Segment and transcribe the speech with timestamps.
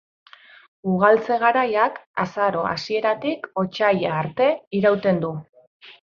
[0.91, 4.47] Ugaltze-garaiak azaro hasieratik otsaila arte
[4.79, 5.31] irauten du.